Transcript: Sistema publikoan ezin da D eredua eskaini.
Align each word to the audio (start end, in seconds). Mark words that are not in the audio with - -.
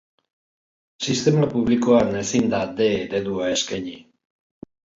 Sistema 1.07 1.49
publikoan 1.51 2.17
ezin 2.23 2.49
da 2.55 2.63
D 2.81 2.89
eredua 3.05 3.53
eskaini. 3.59 3.97